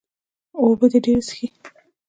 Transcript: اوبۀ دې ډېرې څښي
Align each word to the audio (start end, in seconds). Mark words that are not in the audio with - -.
اوبۀ 0.61 0.85
دې 0.91 0.99
ډېرې 1.05 1.21
څښي 1.27 1.47